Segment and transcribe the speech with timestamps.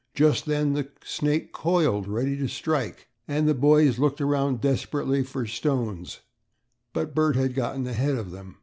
[0.15, 5.45] Just then the snake coiled ready to strike and the boys looked around desperately for
[5.45, 6.21] stones
[6.91, 8.57] but Bert had gotten ahead of them.